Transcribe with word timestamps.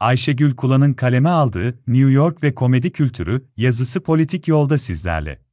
Ayşegül 0.00 0.56
Kula'nın 0.56 0.92
kaleme 0.92 1.28
aldığı 1.28 1.78
New 1.86 2.10
York 2.10 2.42
ve 2.42 2.54
komedi 2.54 2.92
kültürü 2.92 3.44
yazısı 3.56 4.00
politik 4.00 4.48
yolda 4.48 4.78
sizlerle. 4.78 5.49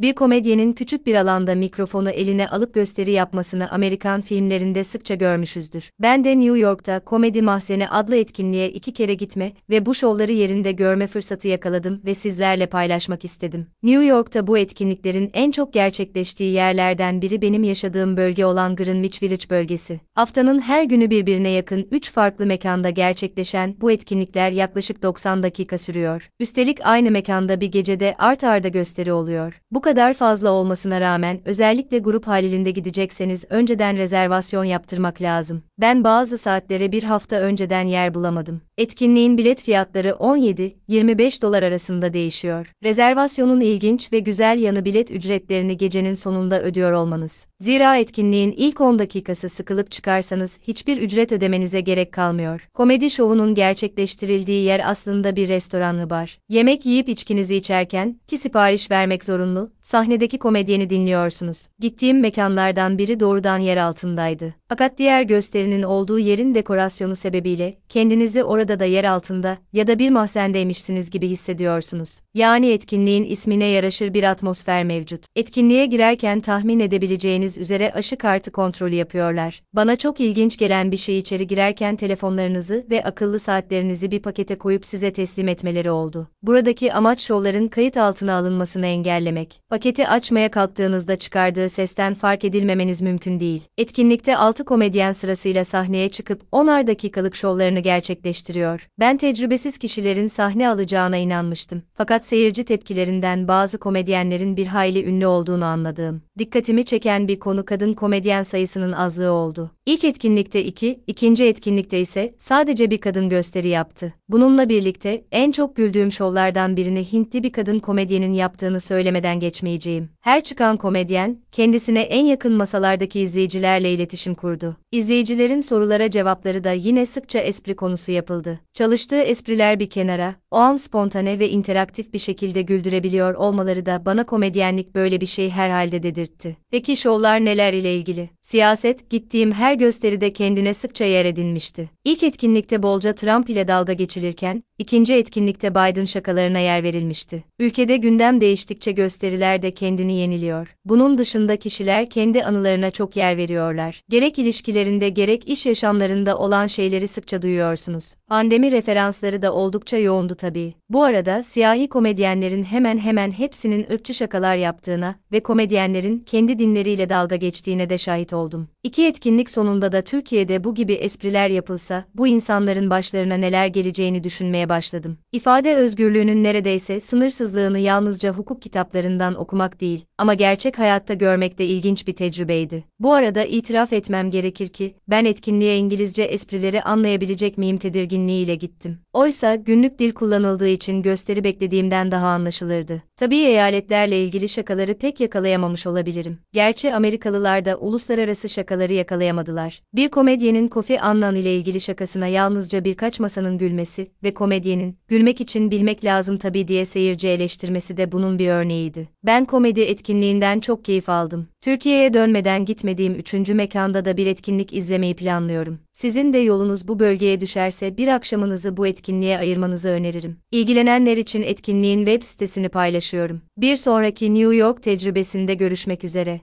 Bir 0.00 0.14
komedyenin 0.14 0.72
küçük 0.72 1.06
bir 1.06 1.14
alanda 1.14 1.54
mikrofonu 1.54 2.10
eline 2.10 2.48
alıp 2.48 2.74
gösteri 2.74 3.10
yapmasını 3.10 3.70
Amerikan 3.70 4.20
filmlerinde 4.20 4.84
sıkça 4.84 5.14
görmüşüzdür. 5.14 5.90
Ben 6.00 6.24
de 6.24 6.40
New 6.40 6.58
York'ta 6.58 7.00
Komedi 7.00 7.42
Mahzeni 7.42 7.88
adlı 7.88 8.16
etkinliğe 8.16 8.70
iki 8.70 8.92
kere 8.92 9.14
gitme 9.14 9.52
ve 9.70 9.86
bu 9.86 9.94
şovları 9.94 10.32
yerinde 10.32 10.72
görme 10.72 11.06
fırsatı 11.06 11.48
yakaladım 11.48 12.00
ve 12.04 12.14
sizlerle 12.14 12.66
paylaşmak 12.66 13.24
istedim. 13.24 13.66
New 13.82 14.04
York'ta 14.04 14.46
bu 14.46 14.58
etkinliklerin 14.58 15.30
en 15.32 15.50
çok 15.50 15.72
gerçekleştiği 15.72 16.52
yerlerden 16.52 17.22
biri 17.22 17.42
benim 17.42 17.64
yaşadığım 17.64 18.16
bölge 18.16 18.44
olan 18.44 18.76
Greenwich 18.76 19.22
Village 19.22 19.50
bölgesi. 19.50 20.00
Haftanın 20.14 20.60
her 20.60 20.84
günü 20.84 21.10
birbirine 21.10 21.50
yakın 21.50 21.88
3 21.90 22.12
farklı 22.12 22.46
mekanda 22.46 22.90
gerçekleşen 22.90 23.76
bu 23.80 23.90
etkinlikler 23.92 24.50
yaklaşık 24.50 25.02
90 25.02 25.42
dakika 25.42 25.78
sürüyor. 25.78 26.30
Üstelik 26.40 26.78
aynı 26.82 27.10
mekanda 27.10 27.60
bir 27.60 27.66
gecede 27.72 28.14
art 28.18 28.44
arda 28.44 28.68
gösteri 28.68 29.12
oluyor. 29.12 29.60
Bu 29.70 29.87
kadar 29.88 30.14
fazla 30.14 30.50
olmasına 30.50 31.00
rağmen 31.00 31.40
özellikle 31.44 31.98
grup 31.98 32.26
halinde 32.26 32.70
gidecekseniz 32.70 33.44
önceden 33.50 33.96
rezervasyon 33.96 34.64
yaptırmak 34.64 35.22
lazım. 35.22 35.62
Ben 35.78 36.04
bazı 36.04 36.38
saatlere 36.38 36.92
bir 36.92 37.02
hafta 37.02 37.36
önceden 37.36 37.86
yer 37.86 38.14
bulamadım. 38.14 38.67
Etkinliğin 38.78 39.38
bilet 39.38 39.62
fiyatları 39.62 40.08
17-25 40.08 41.42
dolar 41.42 41.62
arasında 41.62 42.12
değişiyor. 42.12 42.72
Rezervasyonun 42.82 43.60
ilginç 43.60 44.12
ve 44.12 44.18
güzel 44.18 44.58
yanı 44.58 44.84
bilet 44.84 45.10
ücretlerini 45.10 45.76
gecenin 45.76 46.14
sonunda 46.14 46.62
ödüyor 46.62 46.92
olmanız. 46.92 47.46
Zira 47.60 47.96
etkinliğin 47.96 48.54
ilk 48.56 48.80
10 48.80 48.98
dakikası 48.98 49.48
sıkılıp 49.48 49.90
çıkarsanız 49.90 50.58
hiçbir 50.62 50.96
ücret 50.96 51.32
ödemenize 51.32 51.80
gerek 51.80 52.12
kalmıyor. 52.12 52.68
Komedi 52.74 53.10
şovunun 53.10 53.54
gerçekleştirildiği 53.54 54.64
yer 54.64 54.90
aslında 54.90 55.36
bir 55.36 55.48
restoranlı 55.48 56.10
bar. 56.10 56.38
Yemek 56.48 56.86
yiyip 56.86 57.08
içkinizi 57.08 57.56
içerken 57.56 58.20
ki 58.26 58.38
sipariş 58.38 58.90
vermek 58.90 59.24
zorunlu, 59.24 59.70
sahnedeki 59.82 60.38
komedyeni 60.38 60.90
dinliyorsunuz. 60.90 61.66
Gittiğim 61.78 62.20
mekanlardan 62.20 62.98
biri 62.98 63.20
doğrudan 63.20 63.58
yer 63.58 63.76
altındaydı. 63.76 64.54
Fakat 64.68 64.98
diğer 64.98 65.22
gösterinin 65.22 65.82
olduğu 65.82 66.18
yerin 66.18 66.54
dekorasyonu 66.54 67.16
sebebiyle 67.16 67.78
kendinizi 67.88 68.44
orada 68.44 68.80
da 68.80 68.84
yer 68.84 69.04
altında 69.04 69.58
ya 69.72 69.86
da 69.86 69.98
bir 69.98 70.10
mahzendeymişsiniz 70.10 71.10
gibi 71.10 71.28
hissediyorsunuz. 71.28 72.20
Yani 72.34 72.70
etkinliğin 72.70 73.24
ismine 73.24 73.64
yaraşır 73.64 74.14
bir 74.14 74.24
atmosfer 74.24 74.84
mevcut. 74.84 75.26
Etkinliğe 75.36 75.86
girerken 75.86 76.40
tahmin 76.40 76.80
edebileceğiniz 76.80 77.58
üzere 77.58 77.92
aşı 77.92 78.16
kartı 78.16 78.50
kontrolü 78.50 78.94
yapıyorlar. 78.94 79.62
Bana 79.72 79.96
çok 79.96 80.20
ilginç 80.20 80.56
gelen 80.56 80.92
bir 80.92 80.96
şey 80.96 81.18
içeri 81.18 81.46
girerken 81.46 81.96
telefonlarınızı 81.96 82.86
ve 82.90 83.04
akıllı 83.04 83.38
saatlerinizi 83.38 84.10
bir 84.10 84.22
pakete 84.22 84.58
koyup 84.58 84.86
size 84.86 85.12
teslim 85.12 85.48
etmeleri 85.48 85.90
oldu. 85.90 86.28
Buradaki 86.42 86.92
amaç 86.92 87.20
şovların 87.20 87.68
kayıt 87.68 87.96
altına 87.96 88.34
alınmasını 88.34 88.86
engellemek. 88.86 89.60
Paketi 89.68 90.08
açmaya 90.08 90.50
kalktığınızda 90.50 91.16
çıkardığı 91.16 91.68
sesten 91.68 92.14
fark 92.14 92.44
edilmemeniz 92.44 93.02
mümkün 93.02 93.40
değil. 93.40 93.62
Etkinlikte 93.78 94.36
6 94.58 94.64
komedyen 94.64 95.12
sırasıyla 95.12 95.64
sahneye 95.64 96.08
çıkıp 96.08 96.42
10'ar 96.52 96.86
dakikalık 96.86 97.36
şovlarını 97.36 97.80
gerçekleştiriyor. 97.80 98.88
Ben 98.98 99.16
tecrübesiz 99.16 99.78
kişilerin 99.78 100.26
sahne 100.26 100.68
alacağına 100.68 101.16
inanmıştım. 101.16 101.82
Fakat 101.94 102.24
seyirci 102.24 102.64
tepkilerinden 102.64 103.48
bazı 103.48 103.78
komedyenlerin 103.78 104.56
bir 104.56 104.66
hayli 104.66 105.04
ünlü 105.04 105.26
olduğunu 105.26 105.64
anladığım. 105.64 106.22
Dikkatimi 106.38 106.84
çeken 106.84 107.28
bir 107.28 107.38
konu 107.40 107.64
kadın 107.64 107.94
komedyen 107.94 108.42
sayısının 108.42 108.92
azlığı 108.92 109.30
oldu. 109.30 109.70
İlk 109.86 110.04
etkinlikte 110.04 110.64
iki, 110.64 111.00
ikinci 111.06 111.44
etkinlikte 111.44 112.00
ise 112.00 112.34
sadece 112.38 112.90
bir 112.90 112.98
kadın 112.98 113.28
gösteri 113.28 113.68
yaptı. 113.68 114.14
Bununla 114.28 114.68
birlikte 114.68 115.24
en 115.32 115.52
çok 115.52 115.76
güldüğüm 115.76 116.12
şovlardan 116.12 116.76
birini 116.76 117.12
Hintli 117.12 117.42
bir 117.42 117.52
kadın 117.52 117.78
komedyenin 117.78 118.32
yaptığını 118.32 118.80
söylemeden 118.80 119.40
geçmeyeceğim. 119.40 120.08
Her 120.20 120.44
çıkan 120.44 120.76
komedyen, 120.76 121.38
kendisine 121.52 122.00
en 122.00 122.24
yakın 122.24 122.52
masalardaki 122.52 123.20
izleyicilerle 123.20 123.92
iletişim 123.92 124.34
kurdu. 124.34 124.47
İzleyicilerin 124.92 125.60
sorulara 125.60 126.10
cevapları 126.10 126.64
da 126.64 126.72
yine 126.72 127.06
sıkça 127.06 127.38
espri 127.38 127.76
konusu 127.76 128.12
yapıldı. 128.12 128.60
Çalıştığı 128.72 129.20
espriler 129.20 129.80
bir 129.80 129.90
kenara, 129.90 130.34
o 130.50 130.56
an 130.56 130.76
spontane 130.76 131.38
ve 131.38 131.50
interaktif 131.50 132.12
bir 132.12 132.18
şekilde 132.18 132.62
güldürebiliyor 132.62 133.34
olmaları 133.34 133.86
da 133.86 134.02
bana 134.06 134.26
komedyenlik 134.26 134.94
böyle 134.94 135.20
bir 135.20 135.26
şey 135.26 135.50
herhalde 135.50 136.02
dedirtti. 136.02 136.56
Peki 136.70 136.96
şovlar 136.96 137.44
neler 137.44 137.72
ile 137.72 137.96
ilgili? 137.96 138.30
Siyaset, 138.42 139.10
gittiğim 139.10 139.52
her 139.52 139.74
gösteride 139.74 140.32
kendine 140.32 140.74
sıkça 140.74 141.04
yer 141.04 141.24
edinmişti. 141.24 141.90
İlk 142.04 142.22
etkinlikte 142.22 142.82
bolca 142.82 143.14
Trump 143.14 143.50
ile 143.50 143.68
dalga 143.68 143.92
geçilirken, 143.92 144.62
ikinci 144.78 145.14
etkinlikte 145.14 145.70
Biden 145.70 146.04
şakalarına 146.04 146.58
yer 146.58 146.82
verilmişti. 146.82 147.44
Ülkede 147.58 147.96
gündem 147.96 148.40
değiştikçe 148.40 148.92
gösteriler 148.92 149.62
de 149.62 149.70
kendini 149.70 150.16
yeniliyor. 150.16 150.74
Bunun 150.84 151.18
dışında 151.18 151.56
kişiler 151.56 152.10
kendi 152.10 152.44
anılarına 152.44 152.90
çok 152.90 153.16
yer 153.16 153.36
veriyorlar. 153.36 154.02
Gerek 154.08 154.38
ilişkilerinde 154.38 155.08
gerek 155.08 155.48
iş 155.48 155.66
yaşamlarında 155.66 156.38
olan 156.38 156.66
şeyleri 156.66 157.08
sıkça 157.08 157.42
duyuyorsunuz. 157.42 158.14
Pandemi 158.28 158.72
referansları 158.72 159.42
da 159.42 159.52
oldukça 159.54 159.98
yoğundu 159.98 160.34
tabii. 160.34 160.74
Bu 160.90 161.04
arada 161.04 161.42
siyahi 161.42 161.88
komedyenlerin 161.88 162.64
hemen 162.64 162.98
hemen 162.98 163.30
hepsinin 163.30 163.86
ırkçı 163.92 164.14
şakalar 164.14 164.56
yaptığına 164.56 165.14
ve 165.32 165.40
komedyenlerin 165.40 166.18
kendi 166.18 166.58
dinleriyle 166.58 167.10
dalga 167.10 167.36
geçtiğine 167.36 167.90
de 167.90 167.98
şahit 167.98 168.32
oldum. 168.32 168.68
İki 168.82 169.06
etkinlik 169.06 169.50
sonunda 169.50 169.92
da 169.92 170.02
Türkiye'de 170.02 170.64
bu 170.64 170.74
gibi 170.74 170.92
espriler 170.92 171.48
yapılsa, 171.48 172.04
bu 172.14 172.28
insanların 172.28 172.90
başlarına 172.90 173.34
neler 173.34 173.66
geleceğini 173.66 174.24
düşünmeye 174.24 174.68
başladım. 174.68 175.18
İfade 175.32 175.74
özgürlüğünün 175.74 176.44
neredeyse 176.44 177.00
sınırsızlığını 177.00 177.78
yalnızca 177.78 178.32
hukuk 178.32 178.62
kitaplarından 178.62 179.34
okumak 179.34 179.80
değil, 179.80 180.04
ama 180.18 180.34
gerçek 180.34 180.78
hayatta 180.78 181.14
görmek 181.14 181.58
de 181.58 181.66
ilginç 181.66 182.06
bir 182.06 182.12
tecrübeydi. 182.12 182.84
Bu 183.00 183.12
arada 183.12 183.44
itiraf 183.44 183.92
etmem 183.92 184.30
gerekir 184.30 184.68
ki, 184.68 184.94
ben 185.08 185.24
etkinliğe 185.24 185.76
İngilizce 185.76 186.22
esprileri 186.22 186.82
anlayabilecek 186.82 187.58
miyim 187.58 187.78
tedirginliğiyle 188.18 188.54
gittim. 188.54 188.98
Oysa 189.12 189.54
günlük 189.54 189.98
dil 189.98 190.12
kullanıldığı 190.12 190.68
için 190.68 191.02
gösteri 191.02 191.44
beklediğimden 191.44 192.10
daha 192.10 192.26
anlaşılırdı. 192.26 193.02
Tabii 193.16 193.36
eyaletlerle 193.36 194.24
ilgili 194.24 194.48
şakaları 194.48 194.94
pek 194.94 195.20
yakalayamamış 195.20 195.86
olabilirim. 195.86 196.38
Gerçi 196.52 196.94
Amerikalılar 196.94 197.64
da 197.64 197.76
uluslararası 197.76 198.48
şakaları 198.48 198.92
yakalayamadılar. 198.92 199.82
Bir 199.94 200.08
komedyenin 200.08 200.68
Kofi 200.68 201.00
Annan 201.00 201.36
ile 201.36 201.56
ilgili 201.56 201.80
şakasına 201.80 202.26
yalnızca 202.26 202.84
birkaç 202.84 203.20
masanın 203.20 203.58
gülmesi 203.58 204.10
ve 204.22 204.34
komedyenin 204.34 204.96
gülmek 205.08 205.40
için 205.40 205.70
bilmek 205.70 206.04
lazım 206.04 206.38
tabii 206.38 206.68
diye 206.68 206.84
seyirci 206.84 207.28
eleştirmesi 207.28 207.96
de 207.96 208.12
bunun 208.12 208.38
bir 208.38 208.48
örneğiydi. 208.48 209.08
Ben 209.24 209.44
komedi 209.44 209.80
etkinliğinden 209.80 210.60
çok 210.60 210.84
keyif 210.84 211.08
aldım. 211.08 211.48
Türkiye'ye 211.60 212.14
dönmeden 212.14 212.64
gitmediğim 212.64 213.14
üçüncü 213.14 213.54
mekanda 213.54 214.04
da 214.04 214.16
bir 214.16 214.26
etkinlik 214.26 214.72
izlemeyi 214.72 215.14
planlıyorum. 215.16 215.78
Sizin 215.98 216.32
de 216.32 216.38
yolunuz 216.38 216.88
bu 216.88 216.98
bölgeye 216.98 217.40
düşerse 217.40 217.96
bir 217.96 218.08
akşamınızı 218.08 218.76
bu 218.76 218.86
etkinliğe 218.86 219.38
ayırmanızı 219.38 219.88
öneririm. 219.88 220.36
İlgilenenler 220.52 221.16
için 221.16 221.42
etkinliğin 221.42 221.98
web 221.98 222.22
sitesini 222.22 222.68
paylaşıyorum. 222.68 223.42
Bir 223.56 223.76
sonraki 223.76 224.34
New 224.34 224.56
York 224.56 224.82
tecrübesinde 224.82 225.54
görüşmek 225.54 226.04
üzere. 226.04 226.40